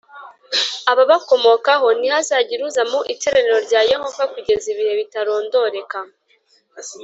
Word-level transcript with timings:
ababakomokaho 0.91 1.87
ntihazagire 1.97 2.61
uza 2.69 2.83
mu 2.91 2.99
iteraniro 3.13 3.57
rya 3.67 3.81
Yehova 3.91 4.23
kugeza 4.33 4.65
ibihe 4.73 4.93
bitarondoreka 4.99 5.99